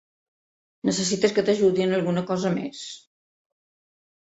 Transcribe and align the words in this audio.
Necessites 0.89 1.35
que 1.35 1.43
t'ajudi 1.51 1.85
en 1.87 1.95
alguna 1.99 2.25
cosa 2.33 2.55
més? 2.59 2.83